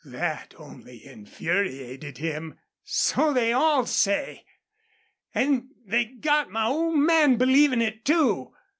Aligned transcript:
That 0.03 0.55
only 0.57 1.05
infuriated 1.05 2.17
him. 2.17 2.57
"So 2.83 3.33
they 3.33 3.53
all 3.53 3.85
say. 3.85 4.45
An' 5.35 5.69
they 5.85 6.05
got 6.05 6.49
my 6.49 6.65
old 6.65 6.97
man 6.97 7.35
believin' 7.37 7.83
it, 7.83 8.03
too. 8.03 8.51